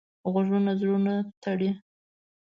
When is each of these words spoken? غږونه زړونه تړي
غږونه 0.31 0.71
زړونه 0.79 1.13
تړي 1.43 1.69